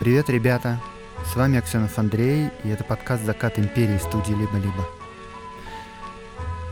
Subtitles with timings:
[0.00, 0.80] Привет, ребята!
[1.30, 4.88] С вами Аксенов Андрей, и это подкаст «Закат империи» студии «Либо-либо».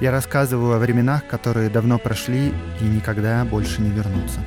[0.01, 4.41] Я рассказываю о временах, которые давно прошли и никогда больше не вернутся.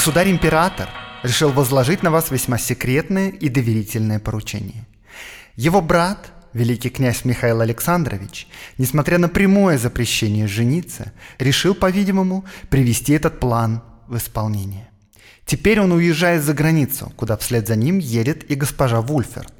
[0.00, 0.88] Государь-император
[1.22, 4.86] решил возложить на вас весьма секретное и доверительное поручение.
[5.56, 13.40] Его брат, великий князь Михаил Александрович, несмотря на прямое запрещение жениться, решил, по-видимому, привести этот
[13.40, 14.88] план в исполнение.
[15.44, 19.52] Теперь он уезжает за границу, куда вслед за ним едет и госпожа Вульферт.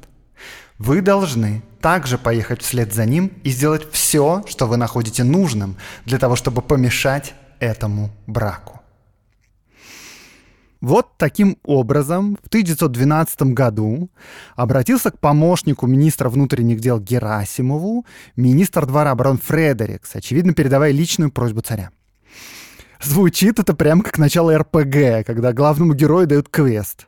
[0.79, 6.17] Вы должны также поехать вслед за ним и сделать все, что вы находите нужным для
[6.17, 8.80] того, чтобы помешать этому браку.
[10.81, 14.09] Вот таким образом в 1912 году
[14.55, 21.61] обратился к помощнику министра внутренних дел Герасимову министр двора обороны Фредерикс, очевидно передавая личную просьбу
[21.61, 21.91] царя.
[22.99, 27.07] Звучит это прямо как начало РПГ, когда главному герою дают квест.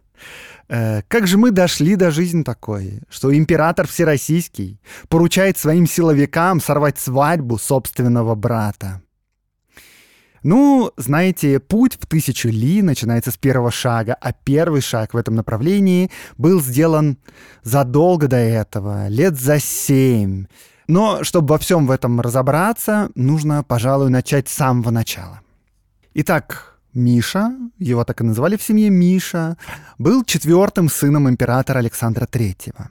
[0.70, 7.00] Э, как же мы дошли до жизни такой, что император всероссийский поручает своим силовикам сорвать
[7.00, 9.02] свадьбу собственного брата?
[10.44, 15.36] Ну, знаете, путь в тысячу ли начинается с первого шага, а первый шаг в этом
[15.36, 17.18] направлении был сделан
[17.64, 20.46] задолго до этого, лет за семь.
[20.88, 25.40] Но чтобы во всем в этом разобраться, нужно, пожалуй, начать с самого начала.
[26.14, 29.58] Итак, Миша, его так и называли в семье Миша,
[29.98, 32.90] был четвертым сыном императора Александра Третьего.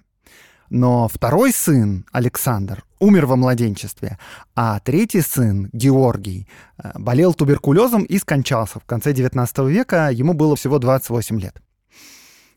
[0.74, 4.18] Но второй сын, Александр, умер во младенчестве,
[4.56, 6.48] а третий сын, Георгий,
[6.82, 8.80] э, болел туберкулезом и скончался.
[8.80, 11.60] В конце 19 века ему было всего 28 лет.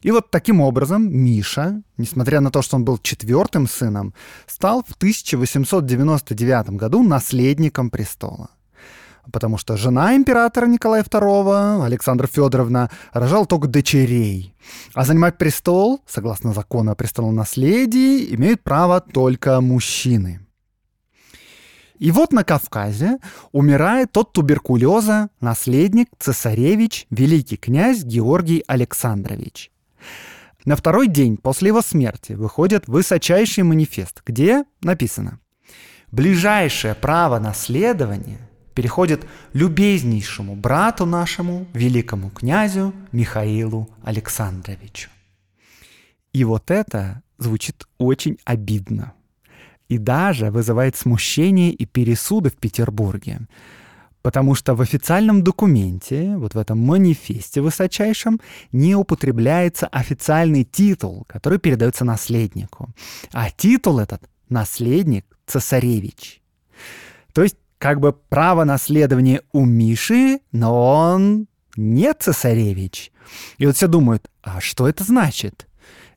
[0.02, 4.14] И вот таким образом Миша, несмотря на то, что он был четвертым сыном,
[4.48, 8.50] стал в 1899 году наследником престола
[9.32, 14.56] потому что жена императора Николая II, Александра Федоровна, рожала только дочерей.
[14.94, 20.42] А занимать престол, согласно закону о престолонаследии, имеют право только мужчины.
[21.98, 23.20] И вот на Кавказе
[23.52, 29.72] умирает от туберкулеза наследник цесаревич, великий князь Георгий Александрович.
[30.66, 35.40] На второй день после его смерти выходит высочайший манифест, где написано
[36.12, 45.10] «Ближайшее право наследования переходит любезнейшему брату нашему, великому князю Михаилу Александровичу.
[46.34, 49.14] И вот это звучит очень обидно.
[49.88, 53.40] И даже вызывает смущение и пересуды в Петербурге.
[54.22, 58.42] Потому что в официальном документе, вот в этом манифесте высочайшем,
[58.72, 62.90] не употребляется официальный титул, который передается наследнику.
[63.32, 66.42] А титул этот— наследник цесаревич.
[67.34, 73.12] То есть как бы право наследования у Миши, но он не цесаревич.
[73.58, 75.68] И вот все думают, а что это значит?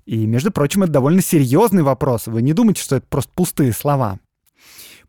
[0.06, 2.26] И, между прочим, это довольно серьезный вопрос.
[2.26, 4.18] Вы не думайте, что это просто пустые слова.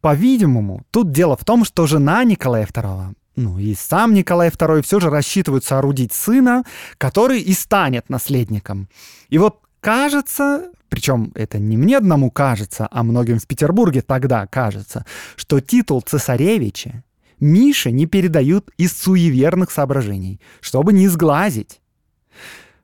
[0.02, 5.00] По-видимому, тут дело в том, что жена Николая II, ну и сам Николай II все
[5.00, 6.64] же рассчитывают соорудить сына,
[6.98, 8.90] который и станет наследником.
[9.30, 15.06] И вот кажется, причем это не мне одному кажется, а многим в Петербурге тогда кажется,
[15.36, 17.04] что титул цесаревича
[17.40, 21.80] Мише не передают из суеверных соображений, чтобы не сглазить.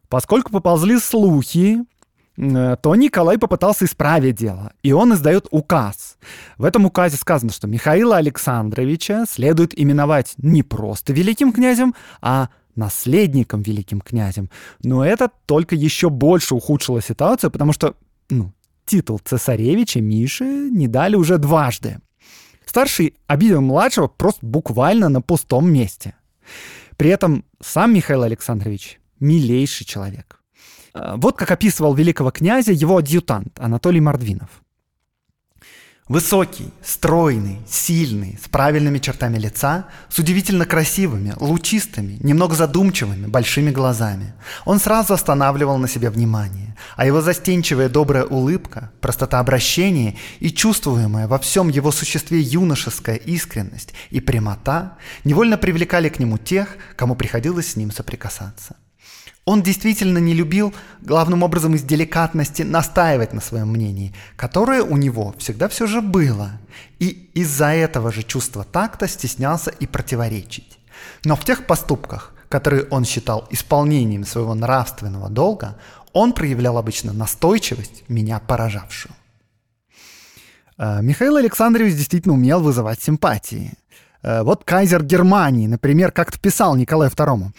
[0.08, 1.80] Поскольку поползли слухи,
[2.38, 6.18] э, то Николай попытался исправить дело, и он издает указ.
[6.58, 13.62] В этом указе сказано, что Михаила Александровича следует именовать не просто великим князем, а наследником
[13.62, 14.50] великим князем.
[14.84, 17.96] Но это только еще больше ухудшило ситуацию, потому что
[18.30, 18.54] ну,
[18.86, 22.00] титул цесаревича Миши не дали уже дважды.
[22.66, 26.16] Старший обидел младшего просто буквально на пустом месте.
[26.98, 30.42] При этом сам Михаил Александрович милейший человек.
[30.94, 34.50] А, вот как описывал великого князя его адъютант Анатолий Мордвинов.
[36.08, 44.36] Высокий, стройный, сильный, с правильными чертами лица, с удивительно красивыми, лучистыми, немного задумчивыми, большими глазами.
[44.66, 51.28] Он сразу останавливал на себе внимание, а его застенчивая добрая улыбка, простота обращения и чувствуемая
[51.28, 57.72] во всем его существе юношеская искренность и прямота невольно привлекали к нему тех, кому приходилось
[57.72, 58.76] с ним соприкасаться.
[59.46, 65.36] Он действительно не любил, главным образом из деликатности, настаивать на своем мнении, которое у него
[65.38, 66.60] всегда все же было,
[66.98, 70.80] и из-за этого же чувства такта стеснялся и противоречить.
[71.24, 75.78] Но в тех поступках, которые он считал исполнением своего нравственного долга,
[76.12, 79.14] он проявлял обычно настойчивость, меня поражавшую.
[80.78, 83.74] Э, Михаил Александрович действительно умел вызывать симпатии.
[84.24, 87.52] Э, вот кайзер Германии, например, как-то писал Николаю II.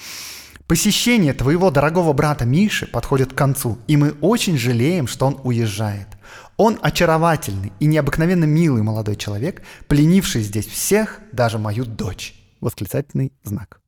[0.66, 6.08] Посещение твоего дорогого брата Миши подходит к концу, и мы очень жалеем, что он уезжает.
[6.56, 12.34] Он очаровательный и необыкновенно милый молодой человек, пленивший здесь всех, даже мою дочь.
[12.60, 13.80] Восклицательный знак.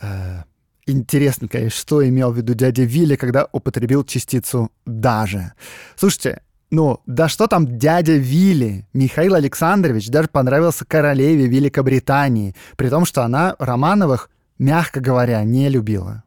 [0.00, 0.44] Э,
[0.86, 5.54] интересно, конечно, что имел в виду дядя Вилли, когда употребил частицу «даже».
[5.96, 8.86] Слушайте, ну, да что там дядя Вилли?
[8.92, 16.22] Михаил Александрович даже понравился королеве Великобритании, при том, что она Романовых мягко говоря, не любила.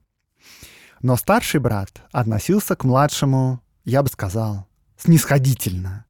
[1.01, 6.05] Но старший брат относился к младшему, я бы сказал, снисходительно.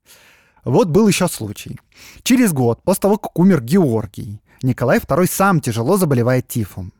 [0.63, 1.79] Вот был еще случай.
[2.23, 6.93] Через год, после того, как умер Георгий, Николай II сам тяжело заболевает тифом.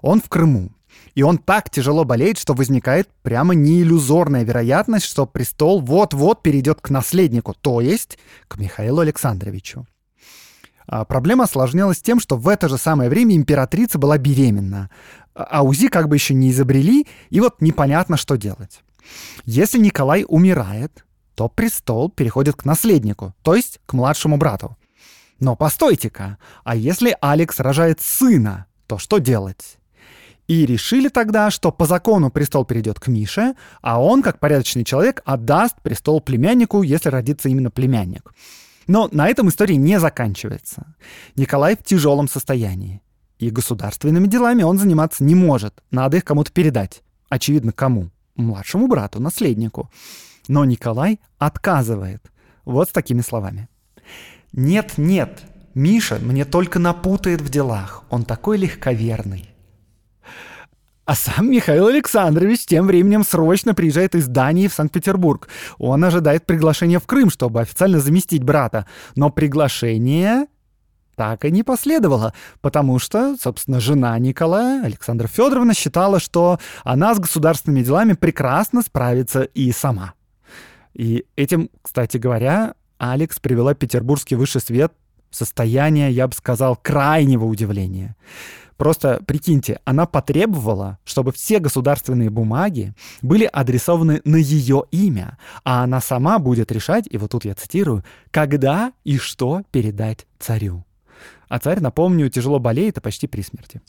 [0.00, 0.70] Он в Крыму.
[1.14, 6.90] И он так тяжело болеет, что возникает прямо неиллюзорная вероятность, что престол вот-вот перейдет к
[6.90, 9.86] наследнику, то есть к Михаилу Александровичу.
[10.88, 14.90] А проблема осложнялась тем, что в это же самое время императрица была беременна,
[15.34, 18.80] а УЗИ как бы еще не изобрели, и вот непонятно, что делать.
[19.44, 21.04] Если Николай умирает,
[21.34, 24.76] то престол переходит к наследнику, то есть к младшему брату.
[25.38, 29.76] Но постойте-ка, а если Алекс рожает сына, то что делать?
[30.48, 35.22] И решили тогда, что по закону престол перейдет к Мише, а он, как порядочный человек,
[35.26, 38.32] отдаст престол племяннику, если родится именно племянник.
[38.88, 40.94] Но на этом история не заканчивается.
[41.36, 43.00] Николай в тяжелом состоянии.
[43.38, 45.80] И государственными делами он заниматься не может.
[45.92, 47.02] Надо их кому-то передать.
[47.28, 48.10] Очевидно, кому?
[48.34, 49.90] Младшему брату, наследнику.
[50.48, 52.22] Но Николай отказывает.
[52.64, 53.68] Вот с такими словами.
[54.52, 55.42] «Нет, нет,
[55.74, 58.04] Миша мне только напутает в делах.
[58.08, 59.50] Он такой легковерный.
[61.08, 65.48] А сам Михаил Александрович тем временем срочно приезжает из Дании в Санкт-Петербург.
[65.78, 68.84] Он ожидает приглашения в Крым, чтобы официально заместить брата.
[69.16, 70.48] Но приглашение
[71.16, 77.18] так и не последовало, потому что, собственно, жена Николая, Александра Федоровна, считала, что она с
[77.18, 80.12] государственными делами прекрасно справится и сама.
[80.92, 84.92] И этим, кстати говоря, Алекс привела петербургский высший свет
[85.30, 88.14] в состояние, я бы сказал, крайнего удивления.
[88.78, 96.00] Просто прикиньте, она потребовала, чтобы все государственные бумаги были адресованы на ее имя, а она
[96.00, 100.84] сама будет решать, и вот тут я цитирую, когда и что передать царю.
[101.48, 103.82] А царь, напомню, тяжело болеет и почти при смерти.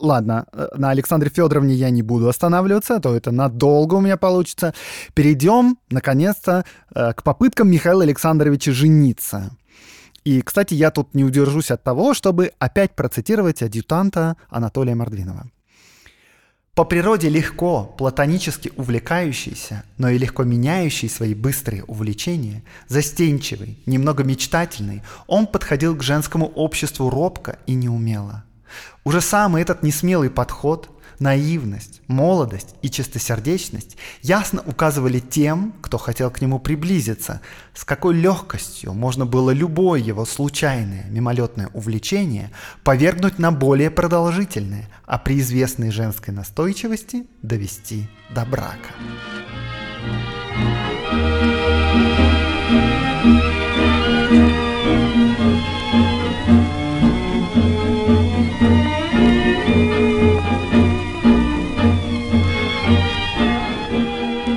[0.00, 4.16] Ладно, э, на Александре Федоровне я не буду останавливаться, а то это надолго у меня
[4.16, 4.74] получится.
[5.14, 9.52] Перейдем, наконец-то, э, к попыткам Михаила Александровича жениться.
[10.24, 15.46] И, кстати, я тут не удержусь от того, чтобы опять процитировать адъютанта Анатолия Мордвинова.
[16.74, 25.02] По природе легко, платонически увлекающийся, но и легко меняющий свои быстрые увлечения, застенчивый, немного мечтательный,
[25.28, 28.42] он подходил к женскому обществу робко и неумело.
[29.04, 36.40] Уже самый этот несмелый подход наивность, молодость и чистосердечность ясно указывали тем, кто хотел к
[36.40, 37.40] нему приблизиться,
[37.74, 42.50] с какой легкостью можно было любое его случайное мимолетное увлечение
[42.82, 48.90] повергнуть на более продолжительное, а при известной женской настойчивости довести до брака.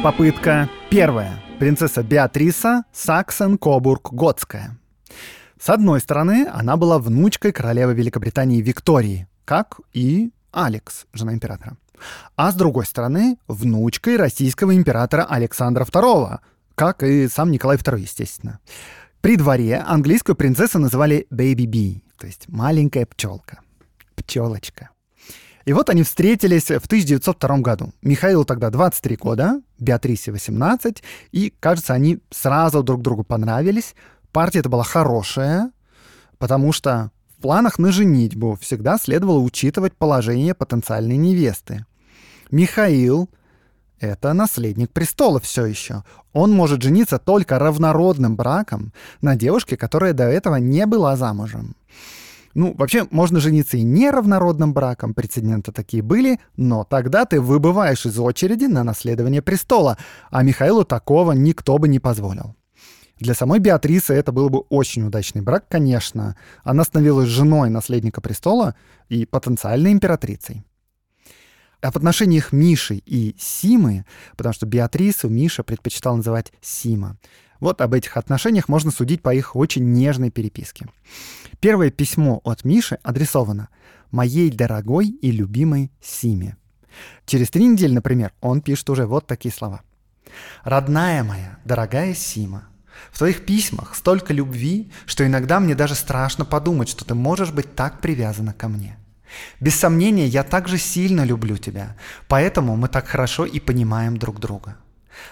[0.07, 1.37] Попытка первая.
[1.59, 4.77] Принцесса Беатриса Саксен-Кобург-Готская.
[5.59, 11.75] С одной стороны, она была внучкой королевы Великобритании Виктории, как и Алекс, жена императора.
[12.37, 16.39] А с другой стороны, внучкой российского императора Александра II,
[16.75, 18.59] как и сам Николай II, естественно.
[19.19, 23.59] При дворе английскую принцессу называли Baby Bee, то есть маленькая пчелка.
[24.15, 24.91] Пчелочка.
[25.67, 27.91] И вот они встретились в 1902 году.
[28.01, 33.93] Михаилу тогда 23 года, Беатрисе 18, и, кажется, они сразу друг другу понравились.
[34.31, 35.71] Партия это была хорошая,
[36.37, 41.85] потому что в планах на женитьбу всегда следовало учитывать положение потенциальной невесты.
[42.49, 43.29] Михаил—
[43.99, 46.05] это наследник престола все еще.
[46.31, 51.75] Он может жениться только равнородным браком на девушке, которая до этого не была замужем.
[52.57, 58.17] Ну, вообще, можно жениться и неравнородным браком, прецеденты такие были, но тогда ты выбываешь из
[58.17, 59.99] очереди на наследование престола,
[60.31, 62.55] а Михаилу такого никто бы не позволил.
[63.19, 66.35] Для самой Беатрисы это был бы очень удачный брак, конечно.
[66.63, 68.73] Она становилась женой наследника престола
[69.07, 70.65] и потенциальной императрицей.
[71.81, 74.03] А в отношениях Миши и Симы,
[74.35, 77.17] потому что Беатрису Миша предпочитал называть Сима,
[77.59, 80.87] вот об этих отношениях можно судить по их очень нежной переписке.
[81.59, 83.69] Первое письмо от Миши адресовано
[84.11, 86.57] «Моей дорогой и любимой Симе».
[87.25, 89.81] Через три недели, например, он пишет уже вот такие слова.
[90.63, 92.67] «Родная моя, дорогая Сима,
[93.11, 97.75] в твоих письмах столько любви, что иногда мне даже страшно подумать, что ты можешь быть
[97.75, 98.97] так привязана ко мне.
[99.59, 101.95] Без сомнения, я также сильно люблю тебя,
[102.27, 104.77] поэтому мы так хорошо и понимаем друг друга.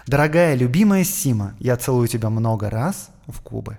[0.08, 3.78] Дорогая, любимая Сима, я целую тебя много раз в губы.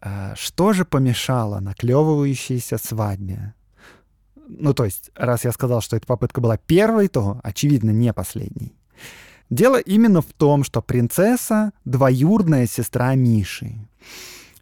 [0.00, 3.54] А что же помешало наклевывающейся свадьбе?
[4.48, 8.76] Ну, то есть, раз я сказал, что эта попытка была первой, то, очевидно, не последней.
[9.50, 13.74] Дело именно в том, что принцесса— двоюродная сестра Миши.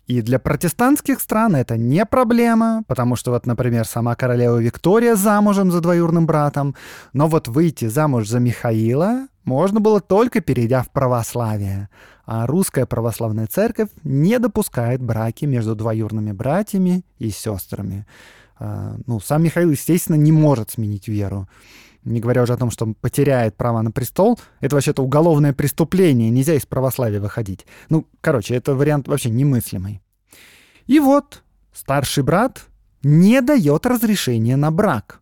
[0.07, 5.71] И для протестантских стран это не проблема, потому что вот, например, сама королева Виктория замужем
[5.71, 6.75] за двоюродным братом,
[7.15, 11.89] но вот выйти замуж за Михаила можно было только перейдя в православие,
[12.27, 18.07] а русская православная церковь не допускает браки между двоюродными братьями и сестрами.
[18.59, 21.49] А, ну, сам Михаил, естественно, не может сменить веру.
[22.05, 24.39] Не говоря уже о том, что он потеряет право на престол.
[24.61, 27.67] Это вообще-то уголовное преступление, нельзя из православия выходить.
[27.89, 30.01] Ну, короче, это вариант вообще немыслимый.
[30.87, 31.43] И вот
[31.73, 32.67] старший брат
[33.03, 35.21] не дает разрешения на брак.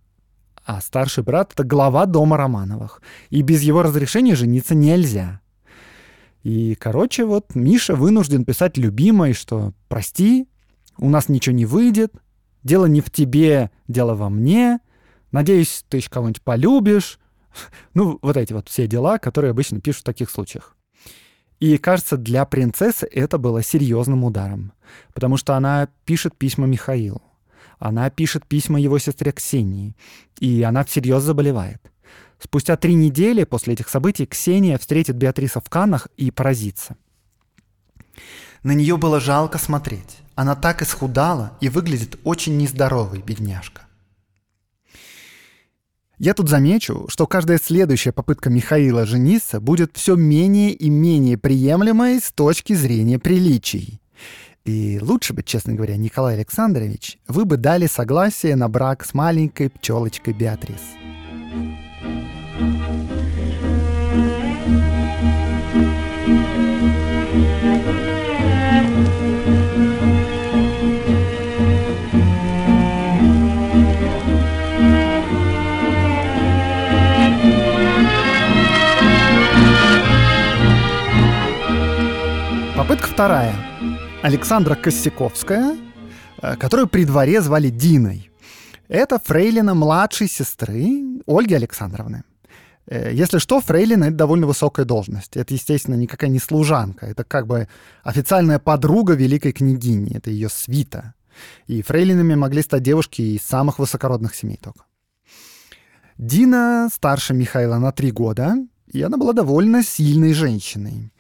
[0.65, 3.01] А старший брат— это глава дома Романовых.
[3.31, 5.41] И без его разрешения жениться нельзя.
[6.43, 10.49] И, короче, вот Миша вынужден писать любимой, что «прости,
[10.99, 12.13] у нас ничего не выйдет,
[12.63, 14.79] Дело не в тебе, дело во мне.
[15.33, 17.19] Надеюсь, ты еще кого-нибудь полюбишь.
[17.93, 20.75] Ну, вот эти вот все дела, которые обычно пишут в таких случаях.
[21.61, 24.73] И кажется, для принцессы это было серьезным ударом,
[25.13, 27.23] потому что она пишет письма Михаилу,
[27.79, 29.95] она пишет письма его сестре Ксении,
[30.41, 31.81] и она всерьез заболевает.
[32.43, 36.97] Спустя три недели после этих событий Ксения встретит Беатриса в Каннах и поразится.
[38.63, 40.19] На нее было жалко смотреть.
[40.35, 43.83] Она так исхудала и выглядит очень нездоровой, бедняжка.
[46.23, 52.21] Я тут замечу, что каждая следующая попытка Михаила жениться будет все менее и менее приемлемой
[52.21, 54.01] с точки зрения приличий.
[54.65, 59.69] И лучше бы, честно говоря, Николай Александрович, вы бы дали согласие на брак с маленькой
[59.69, 60.83] пчелочкой Беатрис.
[67.33, 68.02] Попытка
[83.13, 83.55] вторая.
[84.23, 85.77] Александра Косяковская,
[86.41, 88.31] э, которую при дворе звали Диной.
[88.89, 92.25] Это фрейлина младшей сестры Ольги Александровны.
[92.87, 95.37] Э, если что, фрейлина— это довольно высокая должность.
[95.37, 97.05] Это, естественно, никакая не служанка.
[97.05, 97.69] Это как бы
[98.03, 100.17] официальная подруга великой княгини.
[100.17, 101.13] Это ее свита.
[101.67, 104.85] И фрейлинами могли стать девушки из самых высокородных семей только.
[106.17, 111.13] Дина старше Михаила на три года, и она была довольно сильной женщиной.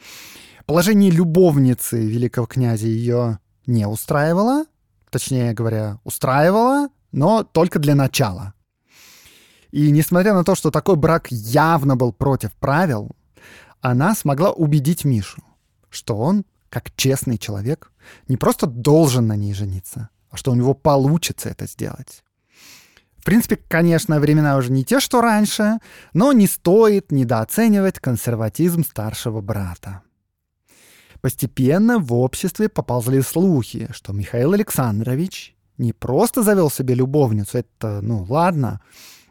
[0.73, 4.65] Положение любовницы великого князя ее не устраивало,
[5.11, 8.55] точнее говоря, устраивало, но только для начала.
[9.71, 13.11] И несмотря на то, что такой брак явно был против правил,
[13.83, 15.43] она смогла убедить Мишу,
[15.91, 17.93] что он, как честный человек,
[18.27, 22.25] не просто должен на ней жениться, а что у него получится это сделать.
[23.19, 25.81] В принципе, конечно, времена уже не те, что раньше,
[26.15, 30.01] но не стоит недооценивать консерватизм старшего брата.
[31.23, 38.27] Постепенно в обществе поползли слухи, что Михаил Александрович не просто завел себе любовницу, это, ну,
[38.29, 38.81] ладно,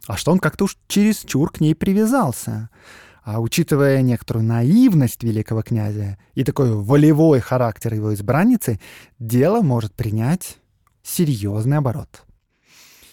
[0.07, 2.69] а что он как-то уж чересчур к ней привязался.
[3.23, 8.79] А учитывая некоторую наивность великого князя и такой волевой характер его избранницы,
[9.19, 10.59] дело может принять
[11.03, 12.23] серьезный оборот.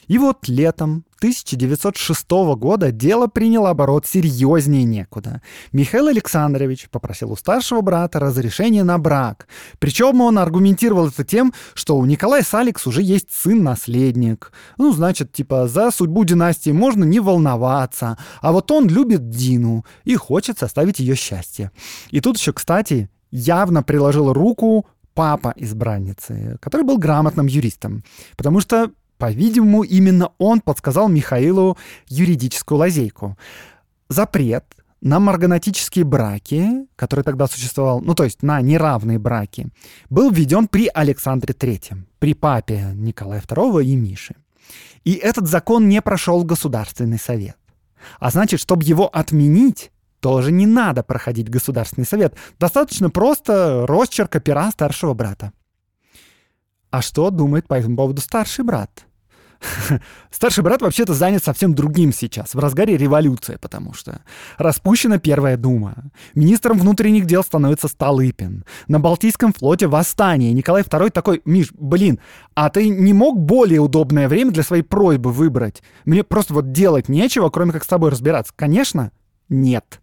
[0.07, 5.43] И вот летом 1906 года дело приняло оборот серьезнее некуда.
[5.73, 9.49] Михаил Александрович попросил у старшего брата разрешения на брак.
[9.81, 14.53] Причем он аргументировал это тем, что у Николая с Алекс уже есть сын-наследник.
[14.77, 18.17] Ну, значит, типа, за судьбу династии можно не волноваться.
[18.41, 21.73] А вот он любит Дину и хочет составить ее счастье.
[22.11, 28.05] И тут еще, кстати, явно приложил руку папа избранницы, который был грамотным юристом.
[28.37, 31.77] Потому что по-видимому, именно он подсказал Михаилу
[32.09, 33.37] юридическую лазейку.
[34.09, 34.65] Запрет
[35.01, 39.69] на марганатические браки, который тогда существовал, ну то есть на неравные браки,
[40.11, 44.35] был введен при Александре III, при папе Николая II и Миши.
[45.05, 47.57] И этот закон не прошел Государственный совет.
[48.19, 52.35] А значит, чтобы его отменить, тоже не надо проходить Государственный совет.
[52.59, 55.53] Достаточно просто росчерка пера старшего брата.
[56.91, 59.07] А что думает по этому поводу старший брат?
[60.31, 64.21] Старший брат вообще-то занят совсем другим сейчас, в разгаре революции, потому что
[64.57, 66.11] распущена Первая Дума.
[66.35, 68.65] Министром внутренних дел становится Столыпин.
[68.87, 70.53] На Балтийском флоте восстание.
[70.53, 72.21] Николай II такой, Миш, блин,
[72.55, 75.83] а ты не мог более удобное время для своей просьбы выбрать?
[76.05, 78.53] Мне просто вот делать нечего, кроме как с тобой разбираться.
[78.55, 79.11] Конечно,
[79.49, 80.01] нет.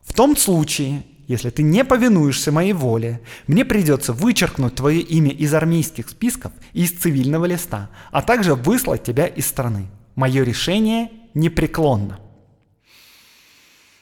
[0.00, 5.54] В том случае, если ты не повинуешься моей воле, мне придется вычеркнуть твое имя из
[5.54, 9.86] армейских списков и из цивильного листа, а также выслать тебя из страны.
[10.14, 12.18] Мое решение непреклонно.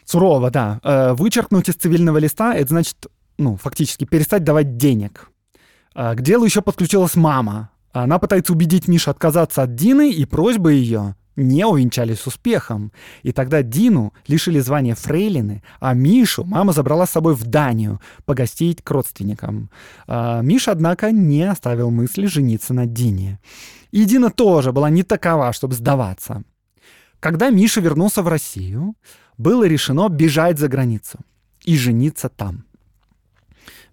[0.04, 0.80] Сурово, да.
[0.82, 3.06] Э, вычеркнуть из цивильного листа, это значит,
[3.38, 5.30] ну, фактически перестать давать денег.
[5.94, 7.70] Э, к делу еще подключилась мама.
[7.92, 12.92] Она пытается убедить Мишу отказаться от Дины, и просьба ее не увенчались успехом.
[13.22, 18.82] И тогда Дину лишили звания фрейлины, а Мишу мама забрала с собой в Данию погостить
[18.82, 19.70] к родственникам.
[20.06, 23.40] А Миша, однако, не оставил мысли жениться на Дине.
[23.90, 26.42] И Дина тоже была не такова, чтобы сдаваться.
[27.20, 28.94] Когда Миша вернулся в Россию,
[29.38, 31.18] было решено бежать за границу
[31.64, 32.64] и жениться там.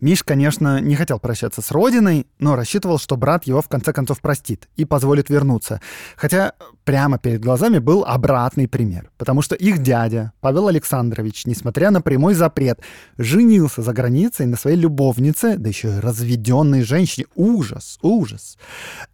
[0.02, 4.22] Миш, конечно, не хотел прощаться с родиной, но рассчитывал, что брат его в конце концов
[4.22, 5.82] простит и позволит вернуться.
[6.16, 6.54] Хотя
[6.86, 12.34] прямо перед глазами был обратный пример, потому что их дядя, Павел Александрович, несмотря на прямой
[12.34, 12.80] запрет,
[13.18, 17.28] женился за границей на своей любовнице, да еще и разведенной женщине.
[17.36, 18.58] Ужас, ужас.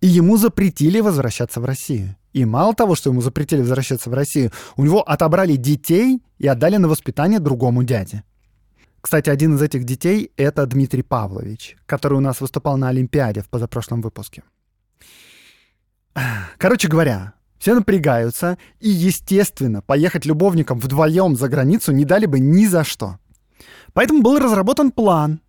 [0.01, 2.15] И ему запретили возвращаться в Россию.
[2.33, 6.77] И мало того, что ему запретили возвращаться в Россию, у него отобрали детей и отдали
[6.77, 8.23] на воспитание другому дяде.
[9.05, 13.49] Кстати, один из этих детей— это Дмитрий Павлович, который у нас выступал на Олимпиаде в
[13.49, 14.41] позапрошлом выпуске.
[16.57, 22.65] Короче говоря, все напрягаются, и, естественно, поехать любовникам вдвоем за границу не дали бы ни
[22.65, 23.19] за что.
[23.93, 25.39] Поэтому был разработан план.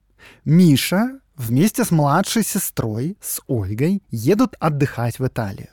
[0.45, 5.71] Миша вместе с младшей сестрой, с Ольгой, едут отдыхать в Италию.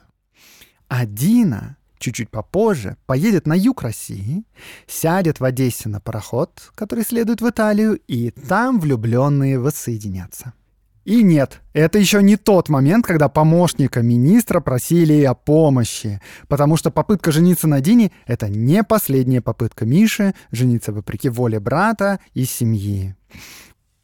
[0.88, 4.44] А Дина чуть-чуть попозже, поедет на юг России,
[4.88, 10.54] сядет в Одессе на пароход, который следует в Италию, и там влюбленные воссоединятся.
[11.06, 16.92] И нет, это еще не тот момент, когда помощника министра просили о помощи, потому что
[16.92, 23.16] попытка жениться на Дине— это не последняя попытка Миши жениться вопреки воле брата и семьи.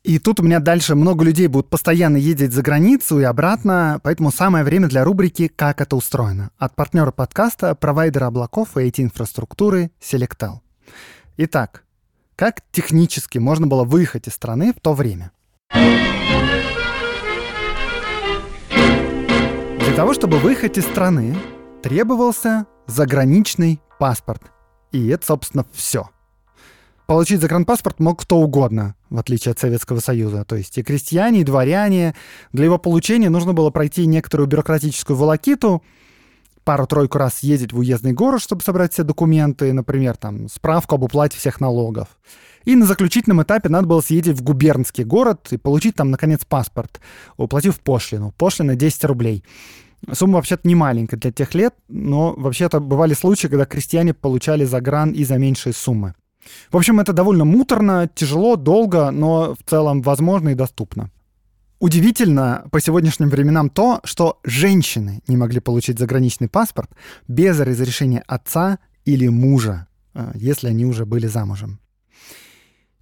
[0.10, 4.32] И тут у меня дальше много людей будут постоянно ездить за границу и обратно, поэтому
[4.32, 10.62] самое время для рубрики «Как это устроено» от партнера подкаста, провайдера облаков и IT-инфраструктуры Selectal.
[11.38, 11.84] Итак,
[12.36, 15.32] как технически можно было выехать из страны в то время?
[19.80, 21.38] Для того, чтобы выехать из страны,
[21.84, 24.41] требовался заграничный паспорт.
[24.91, 26.10] И это, собственно, все—
[27.10, 30.45] получить загранпаспорт мог кто угодно, в отличие от Советского Союза.
[30.45, 32.13] То есть и крестьяне, и дворяне.
[32.54, 35.82] Для его получения нужно было пройти некоторую бюрократическую волокиту,
[36.63, 41.36] пару-тройку раз ездить в уездный город, чтобы собрать все документы, например, там, справку об уплате
[41.36, 42.10] всех налогов.
[42.63, 47.02] И на заключительном этапе надо было съездить в губернский город и получить там, наконец, паспорт,
[47.38, 48.36] уплатив пошлину.
[48.38, 49.43] Пошлина 10 рублей.
[50.13, 55.10] Сумма вообще-то не маленькая для тех лет, но вообще-то бывали случаи, когда крестьяне получали загран
[55.10, 56.13] и за меньшие суммы.
[56.71, 61.12] В общем, это довольно муторно, тяжело, долго, но в целом возможно и доступно.
[61.80, 66.89] Удивительно по сегодняшним временам то, что женщины не могли получить заграничный паспорт
[67.28, 71.80] без разрешения отца или мужа, э, если они уже были замужем.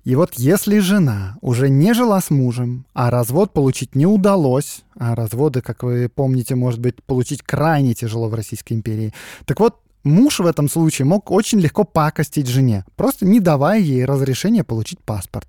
[0.04, 5.16] И вот если жена уже не жила с мужем, а развод получить не удалось, а
[5.16, 9.14] разводы, как вы помните, может быть, получить крайне тяжело в Российской империи,
[9.46, 14.06] так вот, Муж в этом случае мог очень легко пакостить жене, просто не давая ей
[14.06, 15.48] разрешения получить паспорт.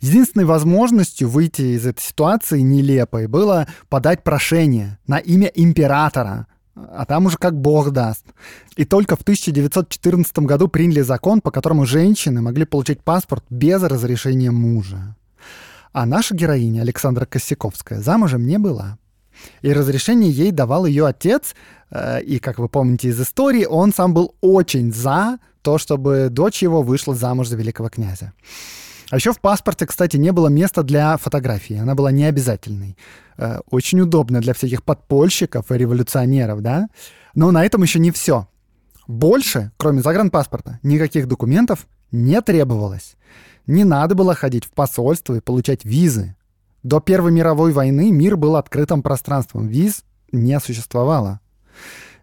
[0.00, 7.26] Единственной возможностью выйти из этой ситуации нелепой было подать прошение на имя императора, а там
[7.26, 8.24] уже как бог даст.
[8.76, 14.50] И только в 1914 году приняли закон, по которому женщины могли получить паспорт без разрешения
[14.50, 15.14] мужа.
[15.92, 18.98] А наша героиня, Александра Косяковская, замужем не была.
[19.62, 21.54] И разрешение ей давал ее отец,
[21.90, 26.62] э, и, как вы помните из истории, он сам был очень за то, чтобы дочь
[26.62, 28.32] его вышла замуж за великого князя.
[29.10, 31.76] А еще в паспорте, кстати, не было места для фотографии.
[31.76, 32.96] Она была необязательной.
[33.36, 36.88] Э, очень удобно для всяких подпольщиков и революционеров, да?
[37.34, 38.48] Но на этом еще не все.
[39.06, 43.16] Больше, кроме загранпаспорта, никаких документов не требовалось.
[43.66, 46.36] Не надо было ходить в посольство и получать визы.
[46.82, 49.68] До Первой мировой войны мир был открытым пространством.
[49.68, 51.40] Виз не существовало.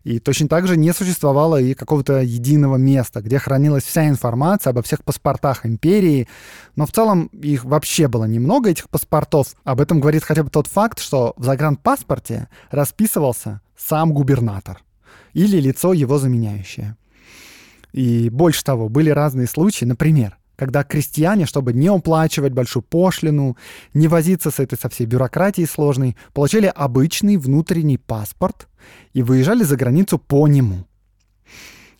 [0.03, 4.81] И точно так же не существовало и какого-то единого места, где хранилась вся информация обо
[4.81, 6.27] всех паспортах империи.
[6.75, 9.55] Но в целом их вообще было немного, этих паспортов.
[9.63, 14.83] Об этом говорит хотя бы тот факт, что в загранпаспорте расписывался сам губернатор
[15.33, 16.97] или лицо его заменяющее.
[17.91, 23.55] И больше того, были разные случаи, например, когда крестьяне, чтобы не уплачивать большую пошлину,
[23.93, 28.67] не возиться с этой со всей бюрократией сложной, получали обычный внутренний паспорт
[29.13, 30.85] и выезжали за границу по нему.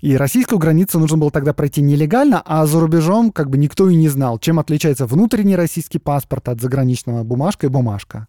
[0.01, 3.95] И российскую границу нужно было тогда пройти нелегально, а за рубежом как бы никто и
[3.95, 8.27] не знал, чем отличается внутренний российский паспорт от заграничного бумажка и бумажка.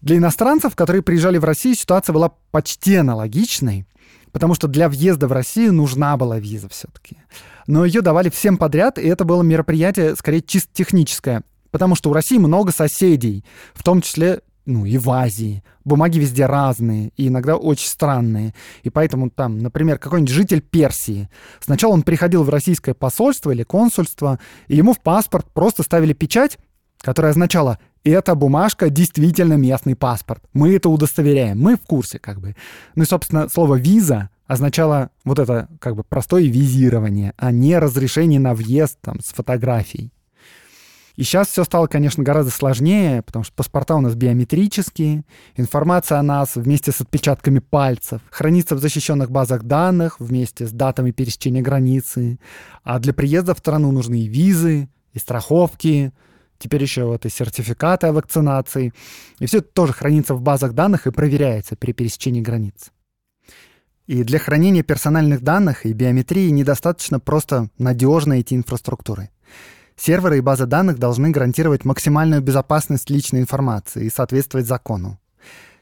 [0.00, 3.84] Для иностранцев, которые приезжали в Россию, ситуация была почти аналогичной,
[4.30, 7.16] потому что для въезда в Россию нужна была виза все-таки
[7.68, 12.12] но ее давали всем подряд, и это было мероприятие скорее чисто техническое, потому что у
[12.14, 15.62] России много соседей, в том числе ну, и в Азии.
[15.84, 18.54] Бумаги везде разные, и иногда очень странные.
[18.82, 21.30] И поэтому там, например, какой-нибудь житель Персии.
[21.60, 26.58] Сначала он приходил в российское посольство или консульство, и ему в паспорт просто ставили печать,
[27.00, 30.42] которая означала «эта бумажка действительно местный паспорт».
[30.52, 32.54] Мы это удостоверяем, мы в курсе как бы.
[32.94, 38.40] Ну и, собственно, слово «виза» означало вот это как бы простое визирование, а не разрешение
[38.40, 40.10] на въезд там, с фотографией.
[41.16, 45.24] И сейчас все стало, конечно, гораздо сложнее, потому что паспорта у нас биометрические,
[45.56, 51.10] информация о нас вместе с отпечатками пальцев хранится в защищенных базах данных вместе с датами
[51.10, 52.38] пересечения границы,
[52.84, 56.12] а для приезда в страну нужны и визы, и страховки,
[56.58, 58.94] теперь еще вот и сертификаты о вакцинации.
[59.40, 62.92] И все это тоже хранится в базах данных и проверяется при пересечении границ.
[64.08, 69.28] И для хранения персональных данных и биометрии недостаточно просто надежной IT-инфраструктуры.
[69.98, 75.20] Серверы и базы данных должны гарантировать максимальную безопасность личной информации и соответствовать закону.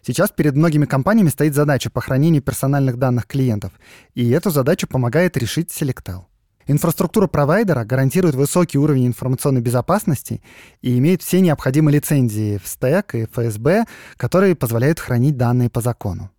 [0.05, 3.71] Сейчас перед многими компаниями стоит задача по хранению персональных данных клиентов,
[4.15, 6.25] и эту задачу помогает решить Selectel.
[6.67, 10.43] Инфраструктура провайдера гарантирует высокий уровень информационной безопасности
[10.83, 13.85] и имеет все необходимые лицензии в СТЭК и ФСБ,
[14.17, 16.33] которые позволяют хранить данные по закону.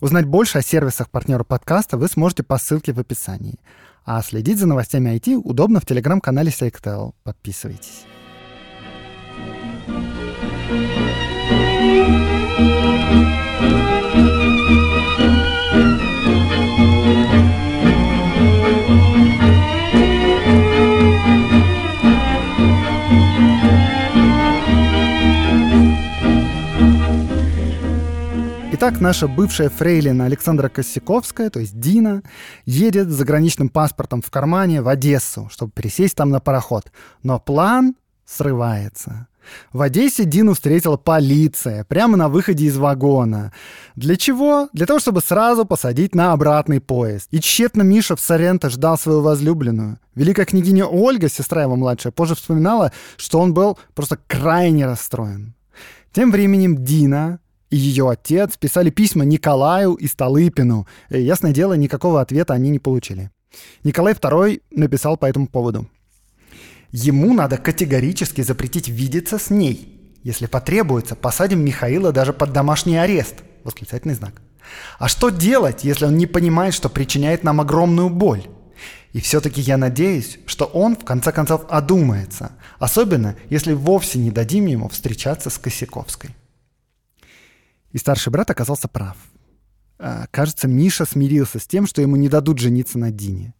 [0.00, 3.58] Узнать больше о сервисах партнера подкаста вы сможете по ссылке в описании.
[4.04, 7.14] А следить за новостями IT удобно в телеграм-канале Selectel.
[7.24, 8.04] Подписывайтесь.
[28.80, 32.22] Итак, наша бывшая фрейлина Александра Косяковская, то есть Дина,
[32.64, 36.92] едет с заграничным паспортом в кармане в Одессу, чтобы пересесть там на пароход.
[37.24, 39.26] Но план срывается.
[39.72, 43.52] В Одессе Дину встретила полиция прямо на выходе из вагона.
[43.96, 44.68] Для чего?
[44.72, 47.26] Для того, чтобы сразу посадить на обратный поезд.
[47.32, 49.98] И тщетно Миша в Соренто ждал свою возлюбленную.
[50.14, 55.56] Великая княгиня Ольга, сестра его младшая, позже вспоминала, что он был просто крайне расстроен.
[56.12, 60.86] Тем временем Дина, и ее отец писали письма Николаю и Столыпину.
[61.10, 63.30] И, ясное дело, никакого ответа они не получили.
[63.84, 65.88] Николай II написал по этому поводу.
[66.90, 69.94] Ему надо категорически запретить видеться с ней.
[70.22, 73.36] Если потребуется, посадим Михаила даже под домашний арест.
[73.64, 74.40] Восклицательный знак.
[74.98, 78.44] А что делать, если он не понимает, что причиняет нам огромную боль?
[79.12, 84.66] И все-таки я надеюсь, что он в конце концов одумается, особенно если вовсе не дадим
[84.66, 86.30] ему встречаться с Косяковской.
[87.92, 89.16] И старший брат оказался прав.
[89.98, 93.54] А, кажется, Миша смирился с тем, что ему не дадут жениться на Дине.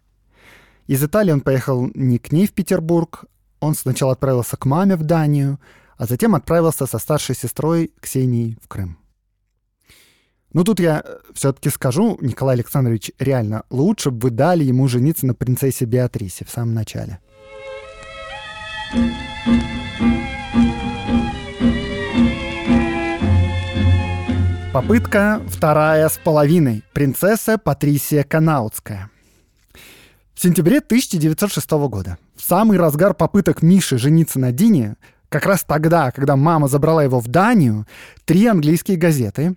[0.87, 3.25] Из Италии он поехал не к ней в Петербург,
[3.61, 5.59] он сначала отправился к маме в Данию,
[5.97, 8.99] а затем отправился со старшей сестрой Ксенией в Крым.
[10.53, 15.27] Ну тут я э, все-таки скажу, Николай Александрович, реально лучше бы вы дали ему жениться
[15.27, 17.19] на принцессе Беатрисе в самом начале.
[24.73, 26.85] Попытка вторая с половиной.
[26.93, 29.11] Принцесса Патрисия Канаутская.
[30.35, 34.97] В сентябре 1906 года, в самый разгар попыток Миши жениться на Дине,
[35.31, 37.87] как раз тогда, когда мама забрала его в Данию,
[38.27, 39.57] три английские газеты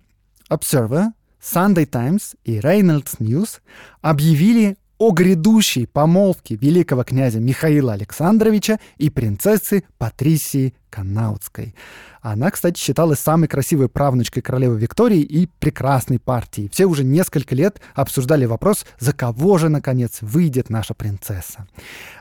[0.50, 1.08] Observer,
[1.42, 3.60] Sunday Times и Reynolds News
[4.00, 11.74] объявили о грядущей помолвке великого князя Михаила Александровича и принцессы Патрисии Канаутской.
[12.20, 16.70] Она, кстати, считалась самой красивой правнучкой королевы Виктории и прекрасной партии.
[16.72, 21.66] Все уже несколько лет обсуждали вопрос, за кого же, наконец, выйдет наша принцесса.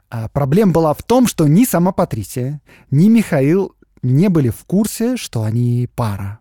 [0.10, 5.18] А проблема была в том, что ни сама Патрисия, ни Михаил не были в курсе,
[5.18, 6.41] что они пара.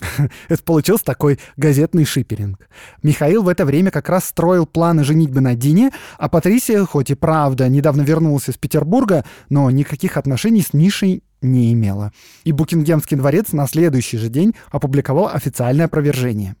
[0.48, 2.68] Это получился такой газетный шиперинг.
[3.02, 7.14] Михаил в это время как раз строил планы женитьбы на Дине, а Патрисия, хоть и
[7.14, 12.12] правда, недавно вернулась из Петербурга, но никаких отношений с Мишей не имела.
[12.44, 16.56] И Букингемский дворец на следующий же день опубликовал официальное опровержение.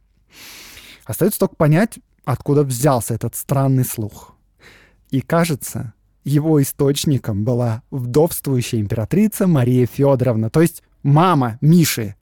[1.04, 4.34] Остается только понять, откуда взялся этот странный слух.
[5.10, 12.14] И кажется, его источником была вдовствующая императрица Мария Федоровна, то есть мама Миши.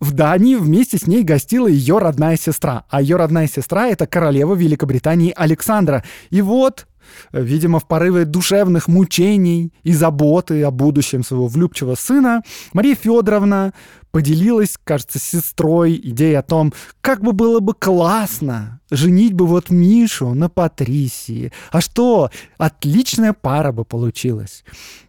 [0.00, 4.54] В Дании вместе с ней гостила ее родная сестра, а ее родная сестра— это королева
[4.54, 6.04] Великобритании Александра.
[6.30, 6.86] И вот
[7.32, 13.72] видимо, в порыве душевных мучений и заботы о будущем своего влюбчивого сына, Мария Федоровна
[14.10, 19.70] поделилась, кажется, с сестрой идеей о том, как бы было бы классно женить бы вот
[19.70, 21.52] Мишу на Патрисии.
[21.72, 22.30] А что?
[22.56, 24.64] Отличная пара бы получилась.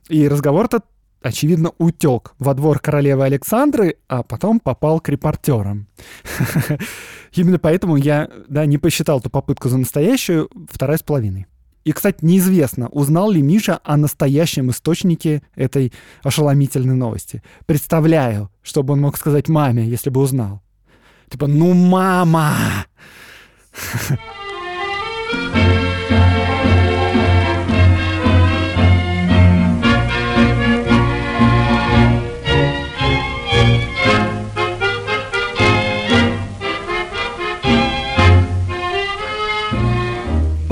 [0.09, 0.81] И разговор-то
[1.25, 5.87] очевидно, утек во двор королевы Александры, а потом попал к репортерам.
[7.33, 11.47] Именно поэтому я да, не посчитал эту попытку за настоящую вторая с половиной.
[11.83, 15.91] И, кстати, неизвестно, узнал ли Миша о настоящем источнике этой
[16.23, 17.41] ошеломительной новости.
[17.65, 20.61] Представляю, чтобы он мог сказать маме, если бы узнал.
[21.29, 22.53] Типа, ну мама!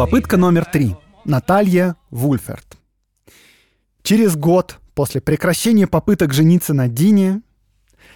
[0.03, 0.97] Попытка номер три.
[1.23, 2.77] Наталья Вульферт.
[4.01, 7.41] Через год после прекращения попыток жениться на Дине,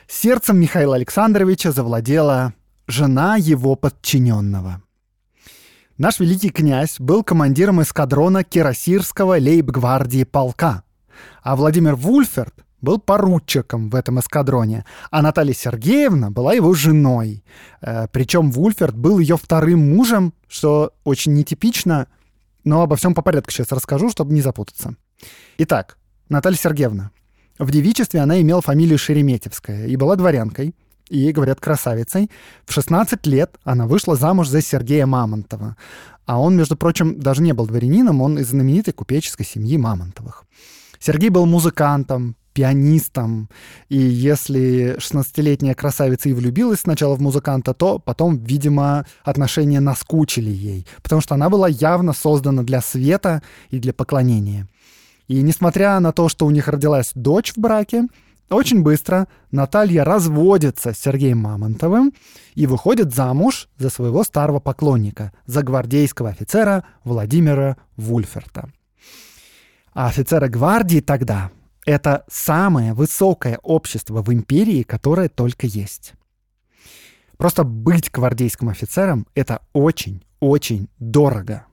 [0.06, 2.54] сердцем Михаила Александровича завладела
[2.88, 4.82] жена его подчиненного.
[5.98, 10.84] Наш великий князь был командиром эскадрона Кирасирского лейб-гвардии полка,
[11.42, 17.44] а Владимир Вульферт был поручиком в этом эскадроне, а Наталья Сергеевна была его женой.
[17.82, 22.08] Э, причем Вульферт был ее вторым мужем, что очень нетипично
[22.68, 24.96] но обо всем по порядку сейчас расскажу, чтобы не запутаться.
[25.58, 27.12] Итак, Наталья Сергеевна.
[27.58, 30.76] В девичестве она имела фамилию Шереметьевская и была дворянкой,
[31.10, 32.30] и, говорят, красавицей.
[32.66, 35.78] В 16 лет она вышла замуж за Сергея Мамонтова.
[36.26, 40.44] А он, между прочим, даже не был дворянином, он из знаменитой купеческой семьи Мамонтовых.
[41.00, 43.50] Сергей был музыкантом, пианистом.
[43.88, 50.88] И если 16-летняя красавица и влюбилась сначала в музыканта, то потом, видимо, отношения наскучили ей,
[51.04, 54.68] потому что она была явно создана для света и для поклонения.
[55.28, 58.08] И несмотря на то, что у них родилась дочь в браке,
[58.50, 62.12] очень быстро Наталья разводится с Сергеем Мамонтовым
[62.56, 68.72] и выходит замуж за своего старого поклонника, за гвардейского офицера Владимира Вульферта.
[69.94, 71.52] А офицеры гвардии тогда
[71.88, 76.14] это самое высокое общество в империи, которое только есть.
[77.38, 81.66] Просто быть гвардейским офицером— это очень-очень дорого.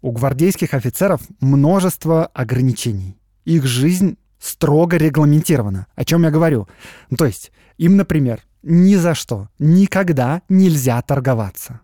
[0.00, 3.18] У гвардейских офицеров множество ограничений.
[3.44, 5.88] Их жизнь строго регламентирована.
[5.94, 6.66] О чем я говорю?
[7.10, 11.80] Ну, то есть им, например, ни за что, никогда нельзя торговаться.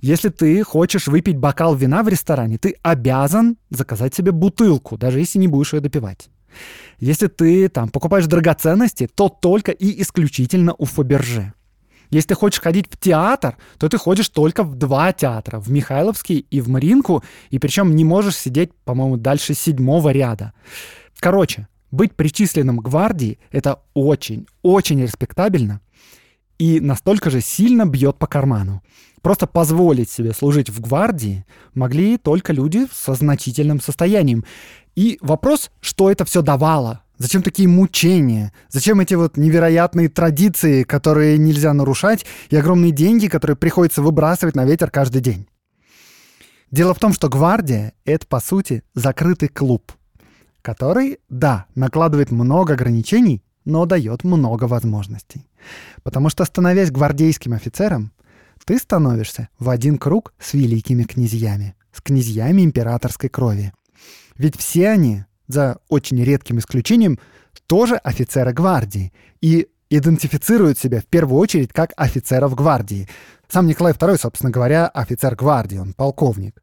[0.00, 5.38] Если ты хочешь выпить бокал вина в ресторане, ты обязан заказать себе бутылку, даже если
[5.38, 6.30] не будешь ее допивать.
[6.98, 11.52] Если ты там покупаешь драгоценности, то только и исключительно у Фаберже.
[12.10, 16.46] Если ты хочешь ходить в театр, то ты ходишь только в два театра, в Михайловский
[16.50, 20.52] и в Маринку, и причем не можешь сидеть, по-моему, дальше седьмого ряда.
[21.18, 25.80] Короче, быть причисленным к гвардии— это очень, очень респектабельно
[26.58, 28.82] и настолько же сильно бьет по карману.
[29.22, 34.44] Просто позволить себе служить в гвардии могли только люди со значительным состоянием.
[34.96, 37.02] И вопрос, что это все давало?
[37.16, 38.52] Зачем такие мучения?
[38.68, 44.64] Зачем эти вот невероятные традиции, которые нельзя нарушать, и огромные деньги, которые приходится выбрасывать на
[44.64, 45.46] ветер каждый день?
[46.70, 49.92] Дело в том, что гвардия— это, по сути, закрытый клуб,
[50.60, 55.46] который, да, накладывает много ограничений, но дает много возможностей.
[56.02, 58.12] Потому что, становясь гвардейским офицером,
[58.64, 63.72] ты становишься в один круг с великими князьями, с князьями императорской крови.
[64.36, 67.18] Ведь все они, за очень редким исключением,
[67.66, 73.08] тоже офицеры гвардии и идентифицируют себя в первую очередь как офицеров гвардии.
[73.48, 76.62] Сам Николай II, собственно говоря, офицер гвардии, он полковник.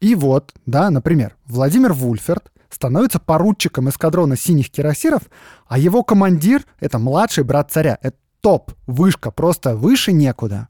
[0.00, 5.22] И вот, да, например, Владимир Вульферт становится поручиком эскадрона синих кирасиров,
[5.66, 7.98] а его командир— это младший брат царя.
[8.02, 10.68] Это топ, вышка, просто выше некуда.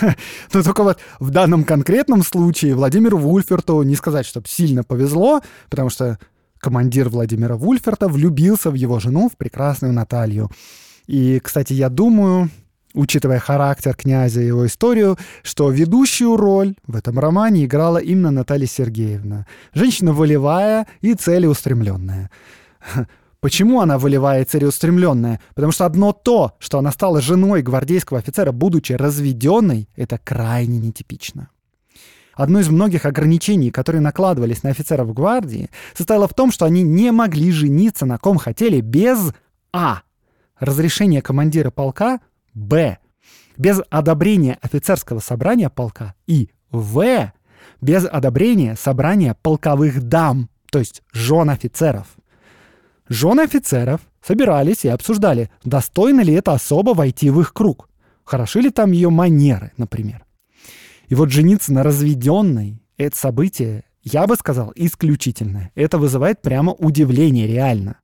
[0.52, 5.90] Но только вот в данном конкретном случае Владимиру Вульферту не сказать, чтобы сильно повезло, потому
[5.90, 6.18] что
[6.58, 10.50] командир Владимира Вульферта влюбился в его жену, в прекрасную Наталью.
[11.06, 12.50] И, кстати, я думаю,
[12.98, 18.66] учитывая характер князя и его историю, что ведущую роль в этом романе играла именно Наталья
[18.66, 19.46] Сергеевна.
[19.72, 22.30] Женщина волевая и целеустремленная.
[23.40, 25.40] Почему она волевая и целеустремленная?
[25.54, 31.50] Потому что одно то, что она стала женой гвардейского офицера, будучи разведенной, это крайне нетипично.
[32.34, 37.12] Одно из многих ограничений, которые накладывались на офицеров гвардии, состояло в том, что они не
[37.12, 39.32] могли жениться на ком хотели без
[39.72, 40.02] А.
[40.58, 42.18] Разрешения командира полка,
[42.58, 42.98] Б.
[43.56, 47.32] Без одобрения офицерского собрания полка и В.
[47.80, 52.06] Без одобрения собрания полковых дам, то есть жен офицеров.
[53.08, 57.88] Жены офицеров собирались и обсуждали, достойно ли это особо войти в их круг,
[58.24, 60.24] хороши ли там ее манеры, например.
[61.08, 65.70] И вот жениться на разведенной— это событие, я бы сказал, исключительное.
[65.74, 67.96] Это вызывает прямо удивление реально.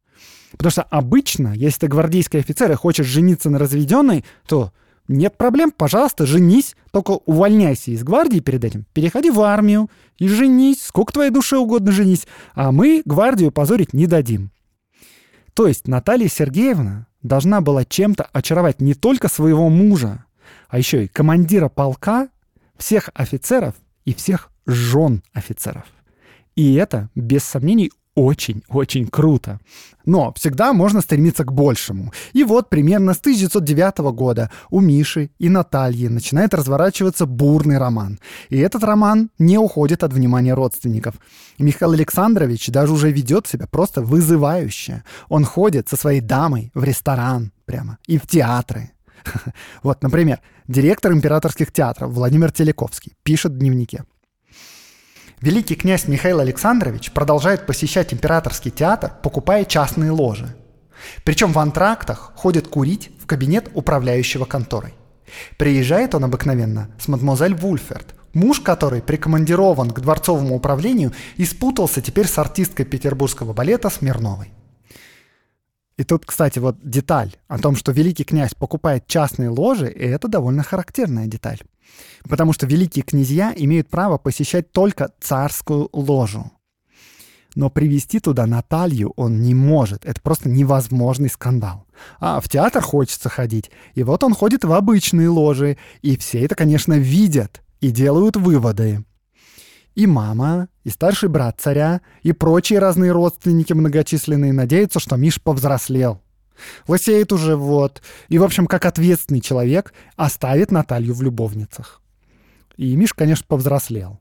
[0.57, 4.73] Потому что обычно, если ты гвардейский офицер и хочешь жениться на разведенной, то
[5.09, 10.83] нет проблем, пожалуйста, женись, только увольняйся из гвардии перед этим, переходи в армию и женись,
[10.83, 14.51] сколько твоей душе угодно женись, а мы гвардию позорить не дадим.
[15.53, 20.25] То есть Наталья Сергеевна должна была чем-то очаровать не только своего мужа,
[20.69, 22.29] а еще и командира полка
[22.77, 25.85] всех офицеров и всех жен офицеров.
[26.57, 29.61] И это, без сомнений, очень-очень круто.
[30.05, 32.13] Но всегда можно стремиться к большему.
[32.33, 38.19] И вот примерно с 1909 года у Миши и Натальи начинает разворачиваться бурный роман.
[38.51, 41.15] И этот роман не уходит от внимания родственников.
[41.59, 45.05] Михаил Александрович даже уже ведет себя просто вызывающе.
[45.29, 48.91] Он ходит со своей дамой в ресторан прямо и в театры.
[49.83, 54.05] Вот, например, директор императорских театров Владимир Телековский пишет в дневнике.
[55.45, 60.57] Великий князь Михаил Александрович продолжает посещать императорский театр, покупая частные ложи.
[61.23, 64.95] Причем в антрактах ходит курить в кабинет управляющего конторой.
[65.59, 72.27] Приезжает он обыкновенно с мадемуазель Вульферт, муж которой прикомандирован к дворцовому управлению и спутался теперь
[72.27, 74.51] с артисткой петербургского балета Смирновой.
[75.99, 80.27] И тут, кстати, вот деталь о том, что великий князь покупает частные ложи, и это
[80.27, 81.61] довольно характерная деталь.
[82.29, 86.51] Потому что великие князья имеют право посещать только царскую ложу.
[87.55, 90.05] Но привести туда Наталью он не может.
[90.05, 91.87] Это просто невозможный скандал.
[92.19, 93.71] А в театр хочется ходить.
[93.95, 95.77] И вот он ходит в обычные ложи.
[96.03, 99.05] И все это, конечно, видят и делают выводы.
[99.95, 106.21] И мама, и старший брат царя, и прочие разные родственники многочисленные надеются, что Миш повзрослел.
[106.87, 108.03] Лысеет уже вот.
[108.29, 112.01] И, в общем, как ответственный человек, оставит Наталью в любовницах.
[112.77, 114.21] И Миш, конечно, повзрослел.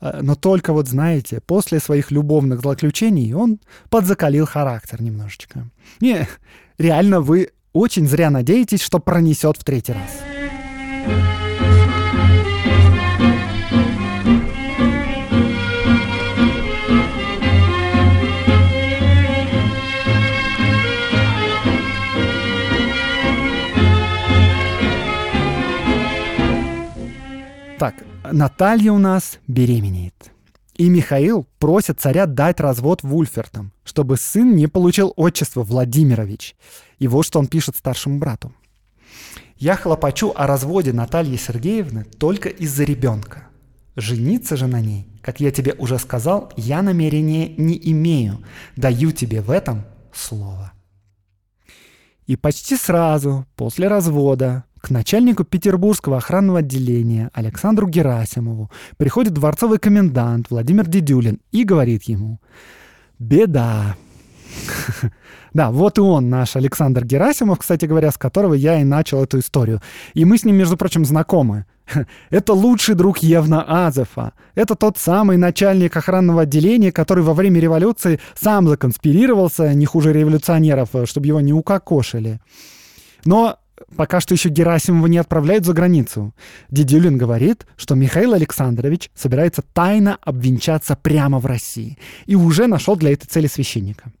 [0.00, 3.60] Э, но только вот, знаете, после своих любовных злоключений он
[3.90, 5.68] подзакалил характер немножечко.
[6.00, 6.28] Не,
[6.78, 11.45] реально вы очень зря надеетесь, что пронесет в третий раз.
[27.78, 27.94] Так,
[28.32, 30.32] Наталья у нас беременеет.
[30.76, 36.56] И Михаил просит царя дать развод Вульфертам, чтобы сын не получил отчество Владимирович.
[36.98, 38.54] И вот что он пишет старшему брату.
[39.58, 43.48] «Я хлопочу о разводе Натальи Сергеевны только из-за ребенка.
[43.94, 48.42] Жениться же на ней, как я тебе уже сказал, я намерения не имею.
[48.76, 49.84] Даю тебе в этом
[50.14, 50.72] слово».
[52.26, 60.46] И почти сразу после развода к начальнику Петербургского охранного отделения Александру Герасимову приходит дворцовый комендант
[60.48, 62.40] Владимир Дедюлин и говорит ему
[63.18, 63.96] «Беда».
[65.52, 69.38] Да, вот и он, наш Александр Герасимов, кстати говоря, с которого я и начал эту
[69.38, 69.80] историю.
[70.12, 71.64] И мы с ним, между прочим, знакомы.
[72.30, 74.34] Это лучший друг Евна Азефа.
[74.54, 80.90] Это тот самый начальник охранного отделения, который во время революции сам законспирировался, не хуже революционеров,
[81.06, 82.38] чтобы его не укокошили.
[83.24, 83.58] Но
[83.94, 86.34] пока что еще Герасимова не отправляют за границу.
[86.70, 93.12] Дедюлин говорит, что Михаил Александрович собирается тайно обвенчаться прямо в России и уже нашел для
[93.12, 94.12] этой цели священника.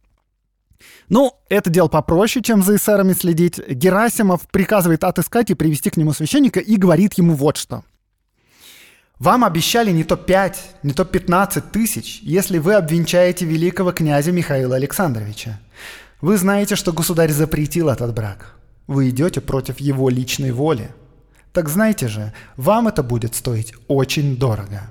[1.08, 3.60] Ну, это дело попроще, чем за эсерами следить.
[3.68, 7.84] Герасимов приказывает отыскать и привести к нему священника и говорит ему вот что.
[9.18, 14.76] Вам обещали не то 5, не то 15 тысяч, если вы обвенчаете великого князя Михаила
[14.76, 15.58] Александровича.
[16.20, 18.55] Вы знаете, что государь запретил этот брак.
[18.86, 20.90] Вы идете против его личной воли.
[21.52, 24.90] Так знаете же, вам это будет стоить очень дорого.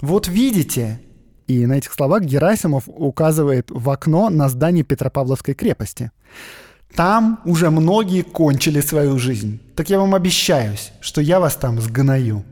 [0.00, 1.00] Вот видите,
[1.46, 6.10] и на этих словах Герасимов указывает в окно на здание Петропавловской крепости.
[6.94, 9.60] Там уже многие кончили свою жизнь.
[9.76, 12.44] Так я вам обещаюсь, что я вас там сгною.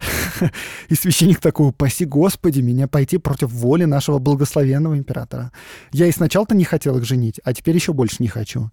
[0.88, 5.52] И священник такой, упаси Господи, меня пойти против воли нашего благословенного императора.
[5.92, 8.70] Я и сначала-то не хотел их женить, а теперь еще больше не хочу.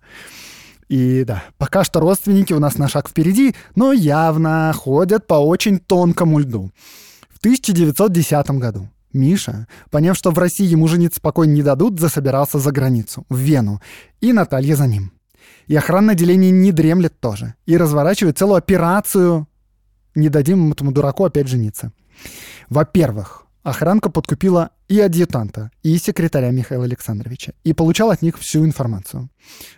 [0.87, 5.79] И да, пока что родственники у нас на шаг впереди, но явно ходят по очень
[5.79, 6.71] тонкому льду.
[7.29, 12.71] В 1910 году Миша, поняв, что в России ему жениться спокойно не дадут, засобирался за
[12.71, 13.81] границу, в Вену,
[14.21, 15.11] и Наталья за ним.
[15.67, 19.47] И охранное отделение не дремлет тоже, и разворачивает целую операцию
[20.13, 21.91] «Не дадим этому дураку опять жениться».
[22.69, 29.29] Во-первых, охранка подкупила и адъютанта, и секретаря Михаила Александровича, и получал от них всю информацию.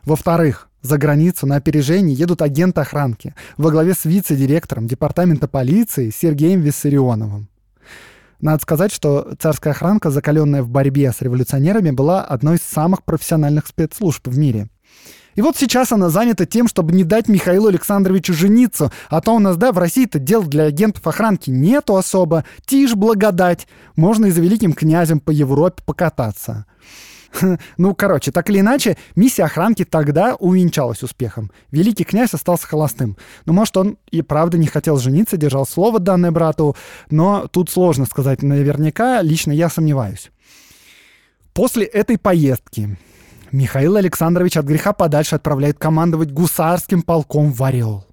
[0.03, 6.61] Во-вторых, за границу на опережение едут агенты охранки во главе с вице-директором департамента полиции Сергеем
[6.61, 7.49] Виссарионовым.
[8.39, 13.65] Надо сказать, что царская охранка, закаленная в борьбе с революционерами, была одной из самых профессиональных
[13.65, 14.69] спецслужб в мире.
[15.37, 18.91] И вот сейчас она занята тем, чтобы не дать Михаилу Александровичу жениться.
[19.07, 22.43] А то у нас, да, в России-то дел для агентов охранки нету особо.
[22.65, 23.67] Тишь благодать.
[23.95, 26.65] Можно и за великим князем по Европе покататься.
[27.77, 31.51] Ну, короче, так или иначе, миссия охранки тогда увенчалась успехом.
[31.71, 33.15] Великий князь остался холостым.
[33.45, 36.75] Ну, может, он и правда не хотел жениться, держал слово данное брату,
[37.11, 40.31] но тут сложно сказать наверняка, лично я сомневаюсь.
[41.53, 42.97] После этой поездки
[43.51, 48.05] Михаил Александрович от греха подальше отправляет командовать гусарским полком в Орел.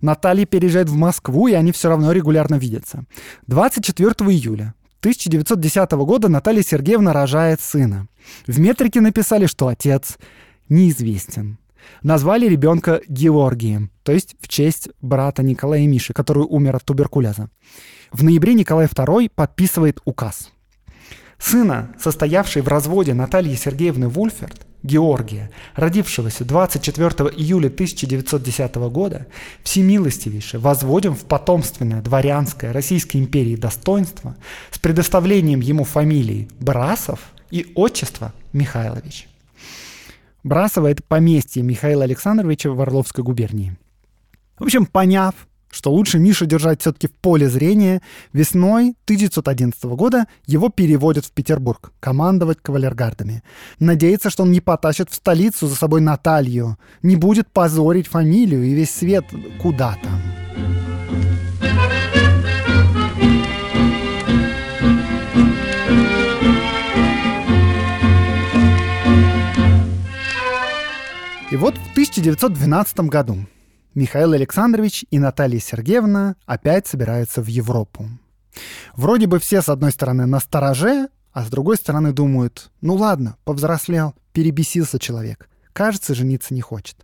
[0.00, 3.04] Наталья переезжает в Москву, и они все равно регулярно видятся.
[3.46, 8.08] 24 июля 1910 года Наталья Сергеевна рожает сына.
[8.46, 10.18] В метрике написали, что отец
[10.68, 11.58] неизвестен.
[12.02, 17.50] Назвали ребенка Георгием, то есть в честь брата Николая Миши, который умер от туберкулеза.
[18.10, 20.50] В ноябре Николай II подписывает указ.
[21.38, 29.26] Сына, состоявшей в разводе Натальи Сергеевны Вульферт, Георгия, родившегося 24 июля 1910 года,
[29.62, 34.36] всемилостивейше возводим в потомственное дворянское Российской империи достоинство
[34.70, 37.20] с предоставлением ему фамилии Брасов
[37.50, 39.26] и отчества Михайлович.
[40.42, 43.78] Брасово– это поместье Михаила Александровича в Орловской губернии.
[44.58, 45.34] В общем, поняв,
[45.74, 48.00] что лучше Мишу держать все-таки в поле зрения,
[48.32, 53.42] весной 1911 года его переводят в Петербург командовать кавалергардами.
[53.80, 58.72] Надеется, что он не потащит в столицу за собой Наталью, не будет позорить фамилию и
[58.72, 59.24] весь свет
[59.60, 60.08] куда-то.
[71.50, 73.38] И вот в 1912 году
[73.94, 78.08] Михаил Александрович и Наталья Сергеевна опять собираются в Европу.
[78.96, 83.36] Вроде бы все, с одной стороны, на стороже, а с другой стороны думают, ну ладно,
[83.44, 85.48] повзрослел, перебесился человек.
[85.72, 86.96] Кажется, жениться не хочет.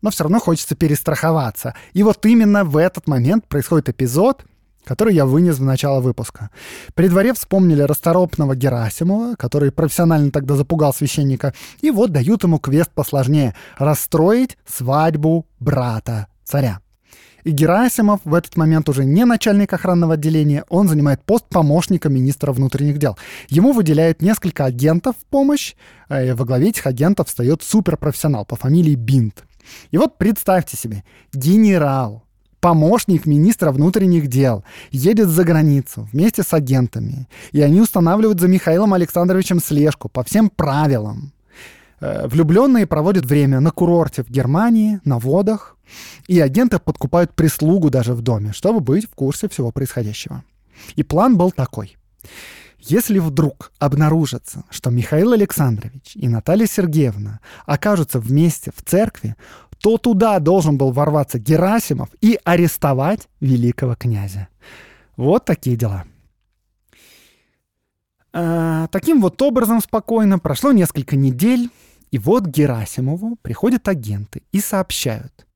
[0.00, 1.74] Но все равно хочется перестраховаться.
[1.92, 4.44] И вот именно в этот момент происходит эпизод,
[4.86, 6.50] который я вынес в начало выпуска.
[6.94, 12.90] При дворе вспомнили расторопного Герасимова, который профессионально тогда запугал священника, и вот дают ему квест
[12.94, 16.80] посложнее— расстроить свадьбу брата царя.
[17.42, 22.52] И Герасимов в этот момент уже не начальник охранного отделения, он занимает пост помощника министра
[22.52, 23.16] внутренних дел.
[23.48, 25.74] Ему выделяют несколько агентов в помощь,
[26.10, 29.44] и во главе этих агентов встает суперпрофессионал по фамилии Бинт.
[29.90, 32.25] И вот представьте себе, генерал,
[32.66, 38.92] помощник министра внутренних дел, едет за границу вместе с агентами, и они устанавливают за Михаилом
[38.92, 41.32] Александровичем слежку по всем правилам.
[42.00, 45.76] Э, влюбленные проводят время на курорте в Германии, на водах,
[46.26, 50.42] и агенты подкупают прислугу даже в доме, чтобы быть в курсе всего происходящего.
[50.96, 51.96] И план был такой.
[52.80, 59.36] Если вдруг обнаружится, что Михаил Александрович и Наталья Сергеевна окажутся вместе в церкви,
[59.86, 64.48] то туда должен был ворваться Герасимов и арестовать великого князя.
[65.16, 66.06] Вот такие дела.
[68.32, 71.70] А, таким вот образом спокойно прошло несколько недель,
[72.10, 75.46] и вот Герасимову приходят агенты и сообщают,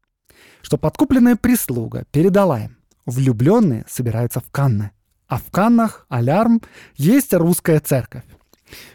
[0.63, 2.77] что подкупленная прислуга передала им,
[3.07, 4.93] влюбленные собираются в Канны,
[5.27, 6.63] а в Каннах, алярм,
[6.95, 8.23] есть русская церковь.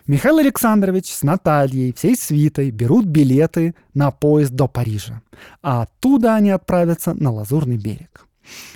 [0.08, 5.22] Михаил Александрович с Натальей, всей свитой берут билеты на поезд до Парижа,
[5.62, 8.28] а оттуда они отправятся на Лазурный берег.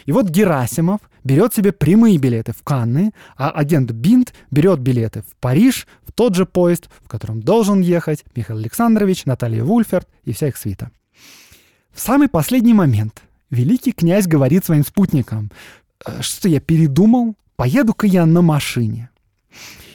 [0.05, 5.35] И вот Герасимов берет себе прямые билеты в Канны, а агент Бинт берет билеты в
[5.39, 10.47] Париж, в тот же поезд, в котором должен ехать Михаил Александрович, Наталья Вульферт и вся
[10.47, 10.91] их свита.
[11.91, 13.21] В самый последний момент
[13.51, 15.51] великий князь говорит своим спутникам,
[16.21, 19.09] что я передумал, поеду-ка я на машине.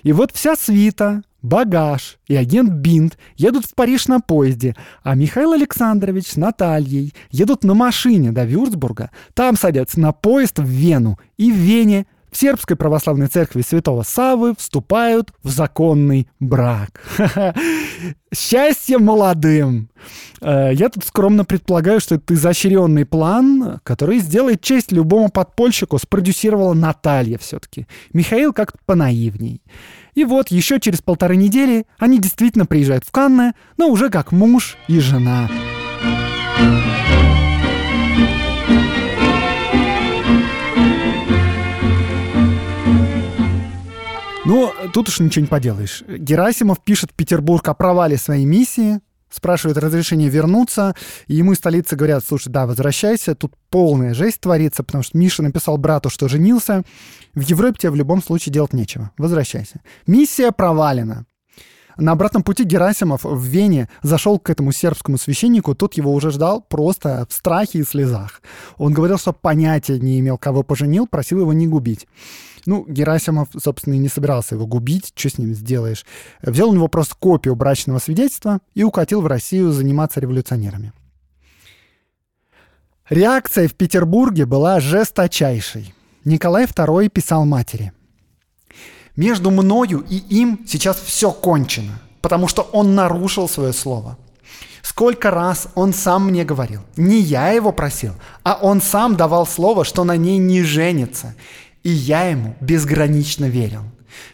[0.05, 5.53] И вот вся свита багаж и агент Бинт едут в Париж на поезде, а Михаил
[5.53, 11.51] Александрович с Натальей едут на машине до Вюрцбурга, там садятся на поезд в Вену, и
[11.51, 17.01] в Вене в Сербской православной церкви святого Савы вступают в законный брак.
[18.35, 19.89] Счастье молодым!
[20.41, 26.75] Э, я тут скромно предполагаю, что это изощренный план, который сделает честь любому подпольщику, спродюсировала
[26.75, 27.87] Наталья все-таки.
[28.13, 29.63] Михаил как-то понаивней.
[30.15, 34.77] И вот еще через полторы недели они действительно приезжают в Канны, но уже как муж
[34.89, 35.49] и жена.
[44.47, 46.03] Ну, тут уж ничего не поделаешь.
[46.07, 50.95] Герасимов пишет в Петербург о провале своей миссии, спрашивает разрешение вернуться,
[51.29, 55.43] и ему из столицы говорят, слушай, да, возвращайся, тут полная жесть творится, потому что Миша
[55.43, 56.83] написал брату, что женился,
[57.33, 59.81] в Европе тебе в любом случае делать нечего, возвращайся.
[60.07, 61.25] Миссия провалена.
[61.97, 66.61] На обратном пути Герасимов в Вене зашел к этому сербскому священнику, тот его уже ждал
[66.61, 68.43] просто в страхе и слезах.
[68.77, 72.07] Он говорил, что понятия не имел, кого поженил, просил его не губить.
[72.67, 76.05] Ну, Герасимов, собственно, и не собирался его губить, что с ним сделаешь.
[76.43, 80.93] Взял у него просто копию брачного свидетельства и укатил в Россию заниматься революционерами.
[83.11, 85.95] Реакция в Петербурге была жесточайшей.
[86.25, 87.93] Николай II писал матери.
[89.15, 94.17] «Между мною и им сейчас все кончено, потому что он нарушил свое слово.
[94.83, 99.85] Сколько раз он сам мне говорил, не я его просил, а он сам давал слово,
[99.85, 101.35] что на ней не женится.
[101.85, 103.83] И я ему безгранично верил.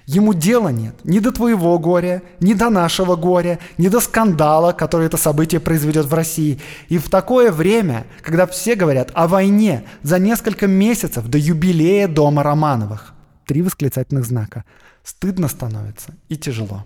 [0.07, 5.07] Ему дела нет ни до твоего горя, ни до нашего горя, ни до скандала, который
[5.07, 6.61] это событие произведет в России.
[6.89, 12.43] И в такое время, когда все говорят о войне за несколько месяцев до юбилея дома
[12.43, 13.15] Романовых.
[13.47, 14.65] Три восклицательных знака.
[15.03, 16.85] Стыдно становится и тяжело.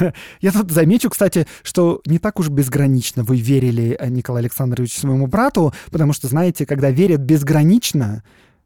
[0.40, 5.26] Я тут замечу, кстати, что не так уж безгранично вы верили э, Николаю Александровичу своему
[5.28, 8.22] брату, потому что, знаете, когда верят безгранично,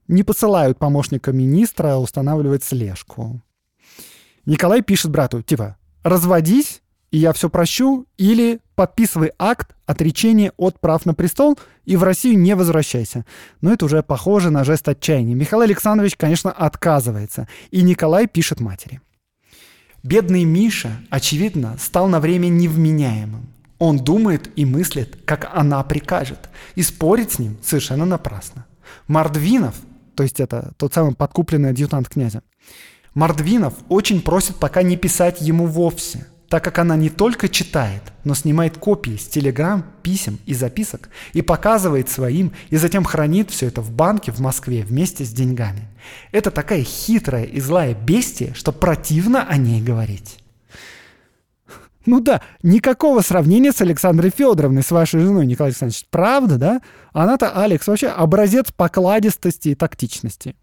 [0.08, 3.40] не посылают помощника министра устанавливать слежку.
[4.44, 11.06] Николай пишет брату, типа, разводись, и я все прощу, или подписывай акт отречения от прав
[11.06, 13.24] на престол и в Россию не возвращайся.
[13.60, 15.34] Но это уже похоже на жест отчаяния.
[15.34, 19.00] Михаил Александрович, конечно, отказывается, и Николай пишет матери.
[20.02, 23.48] Бедный Миша, очевидно, стал на время невменяемым.
[23.78, 28.66] Он думает и мыслит, как она прикажет, и спорить с ним совершенно напрасно.
[29.08, 29.74] Мордвинов
[30.16, 32.42] то есть это тот самый подкупленный адъютант князя.
[33.14, 38.34] Мордвинов очень просит пока не писать ему вовсе, так как она не только читает, но
[38.34, 43.80] снимает копии с телеграмм, писем и записок и показывает своим, и затем хранит все это
[43.80, 45.88] в банке в Москве вместе с деньгами.
[46.32, 50.38] Это такая хитрая и злая бестия, что противно о ней говорить.
[52.06, 56.06] Ну да, никакого сравнения с Александрой Федоровной, с вашей женой, Николай Александрович.
[56.08, 56.82] Правда, да?
[57.12, 60.54] Она-то, Алекс, вообще образец покладистости и тактичности.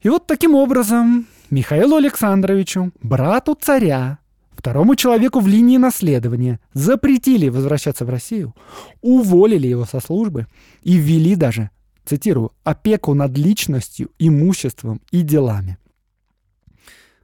[0.00, 4.18] И вот таким образом Михаилу Александровичу, брату царя,
[4.50, 8.54] второму человеку в линии наследования, запретили возвращаться в Россию,
[9.00, 10.46] уволили его со службы
[10.82, 11.70] и ввели даже,
[12.04, 15.78] цитирую, опеку над личностью, имуществом и делами.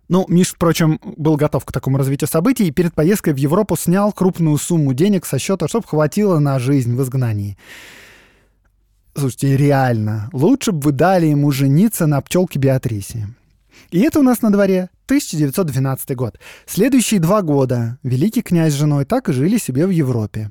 [0.08, 4.12] Ну, Миш, впрочем, был готов к такому развитию событий и перед поездкой в Европу снял
[4.12, 7.56] крупную сумму денег со счета, чтобы хватило на жизнь в изгнании.
[9.16, 13.28] Слушайте, реально, лучше бы вы дали ему жениться на пчелке Беатрисе.
[13.90, 16.38] И это у нас на дворе 1912 год.
[16.66, 20.50] Следующие два года великий князь с женой так и жили себе в Европе.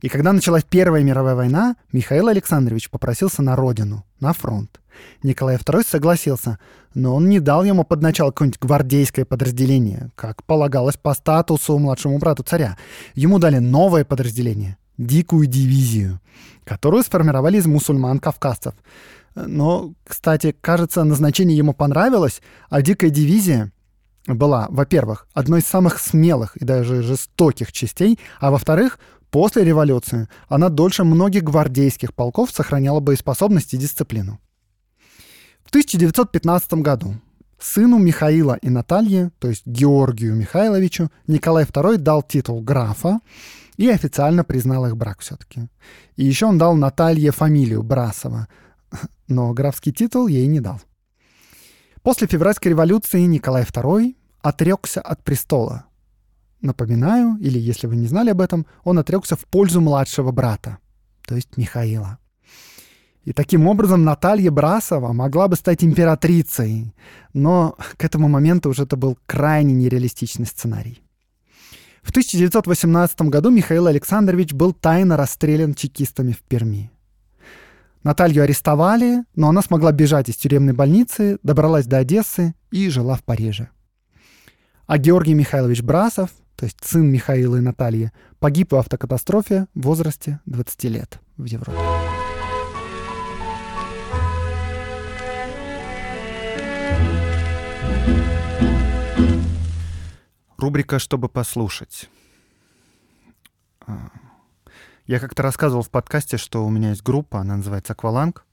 [0.00, 4.77] И когда началась Первая мировая война, Михаил Александрович попросился на родину, на фронт.
[5.22, 6.58] Николай II согласился,
[6.94, 12.18] но он не дал ему под начало какое-нибудь гвардейское подразделение, как полагалось по статусу младшему
[12.18, 12.76] брату царя.
[13.14, 16.20] Ему дали новое подразделение— дикую дивизию,
[16.64, 18.74] которую сформировали из мусульман-кавказцев.
[19.34, 23.72] Но, кстати, кажется, назначение ему понравилось, а дикая дивизия
[24.26, 28.98] была, во-первых, одной из самых смелых и даже жестоких частей, а во-вторых,
[29.30, 34.40] после революции она дольше многих гвардейских полков сохраняла боеспособность и дисциплину.
[35.68, 37.16] В 1915 году
[37.58, 43.20] сыну Михаила и Натальи, то есть Георгию Михайловичу, Николай II дал титул графа
[43.76, 45.68] и официально признал их брак все-таки.
[46.16, 48.48] И еще он дал Наталье фамилию Брасова,
[49.28, 50.80] но графский титул ей не дал.
[52.00, 55.84] После февральской революции Николай II отрекся от престола.
[56.62, 60.78] Напоминаю, или если вы не знали об этом, он отрекся в пользу младшего брата,
[61.26, 62.18] то есть Михаила.
[63.28, 66.94] И таким образом Наталья Брасова могла бы стать императрицей.
[67.34, 71.02] Но к этому моменту уже это был крайне нереалистичный сценарий.
[72.00, 76.90] В 1918 году Михаил Александрович был тайно расстрелян чекистами в Перми.
[78.02, 83.24] Наталью арестовали, но она смогла бежать из тюремной больницы, добралась до Одессы и жила в
[83.24, 83.68] Париже.
[84.86, 90.40] А Георгий Михайлович Брасов, то есть сын Михаила и Натальи, погиб в автокатастрофе в возрасте
[90.46, 91.78] 20 лет в Европе.
[100.58, 102.10] Рубрика «Чтобы послушать».
[105.06, 108.44] Я как-то рассказывал в подкасте, что у меня есть группа, она называется «Акваланг».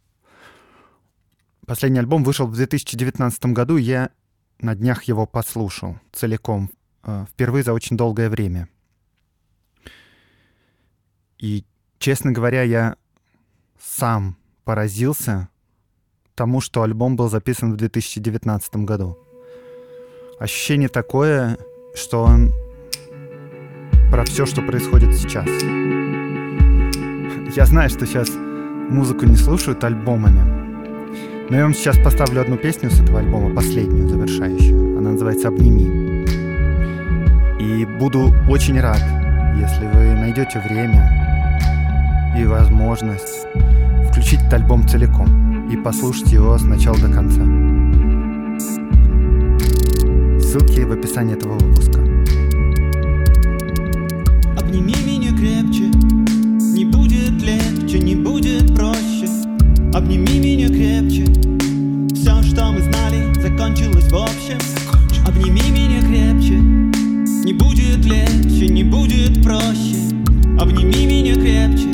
[1.65, 4.11] Последний альбом вышел в 2019 году, и я
[4.59, 6.69] на днях его послушал целиком,
[7.01, 8.69] а, впервые за очень долгое время.
[11.39, 11.65] И,
[11.97, 12.97] честно говоря, я
[13.81, 15.49] сам поразился
[16.35, 19.17] тому, что альбом был записан в 2019 году.
[20.39, 21.57] Ощущение такое,
[21.95, 22.53] что он
[24.11, 25.47] про все, что происходит сейчас.
[27.55, 28.29] Я знаю, что сейчас
[28.89, 30.41] музыку не слушают альбомами,
[31.49, 34.97] но я вам сейчас поставлю одну песню с этого альбома, последнюю, завершающую.
[34.97, 36.25] Она называется «Обними».
[37.59, 39.01] И буду очень рад,
[39.57, 43.47] если вы найдете время и возможность
[44.09, 47.64] включить этот альбом целиком и послушать его с начала до конца.
[50.55, 51.99] Ссылки в описании этого выпуска.
[54.57, 55.91] Обними меня крепче,
[56.73, 59.27] не будет легче, не будет проще.
[59.93, 61.25] Обними меня крепче,
[62.13, 64.57] все, что мы знали, закончилось в общем.
[65.27, 69.97] Обними меня крепче, не будет легче, не будет проще.
[70.57, 71.91] Обними меня крепче,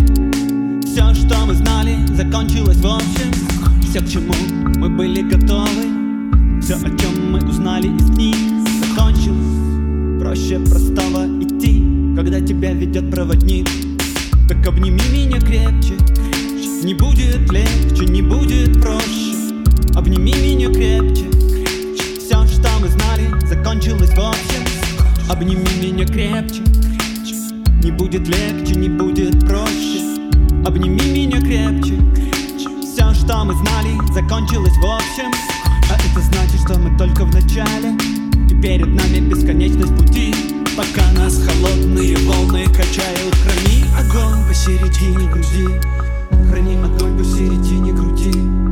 [0.86, 3.32] все, что мы знали, закончилось в общем.
[3.89, 4.36] Все, к чему
[4.78, 6.01] мы были готовы,
[6.72, 8.36] все, о чем мы узнали из книг
[8.88, 10.20] Закончилось.
[10.22, 11.84] Проще простого идти
[12.16, 13.68] Когда тебя ведет проводник.
[14.48, 15.96] Так обними меня крепче
[16.84, 19.36] Не будет легче, не будет проще.
[19.96, 21.26] Обними меня крепче
[22.20, 26.62] Все, что мы знали, закончилось в общем Обними меня крепче
[27.84, 30.20] Не будет легче, не будет проще.
[30.66, 32.00] Обними меня крепче
[32.58, 35.51] Все, что мы знали, закончилось в общем
[36.12, 37.95] это значит, что мы только в начале.
[38.49, 40.34] И перед нами бесконечность пути.
[40.76, 45.68] Пока нас холодные волны качают Храни огонь посередине груди.
[46.49, 48.71] Храни огонь посередине груди